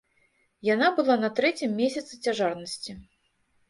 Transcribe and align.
Яна 0.69 0.87
была 1.01 1.19
на 1.25 1.31
трэцім 1.41 1.79
месяцы 1.85 2.13
цяжарнасці. 2.25 2.91